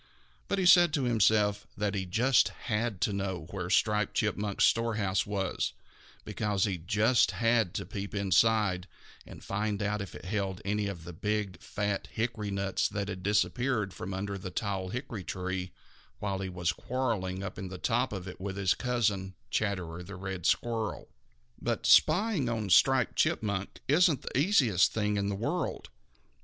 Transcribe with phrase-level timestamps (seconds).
[0.47, 5.27] But he said to himself that he just had to know where Striped Chipmunk's storehouse
[5.27, 5.73] was,
[6.25, 8.87] because he just had to peep inside
[9.27, 13.21] and find out if it held any of the big, fat hickory nuts that had
[13.21, 15.71] disappeared from under the tall hickory tree
[16.17, 20.15] while he was quarreling up in the top of it with his cousin, Chatterer the
[20.15, 21.09] Red Squirrel.
[21.61, 25.89] But spying on Striped Chipmunk isn't the easiest thing in the world.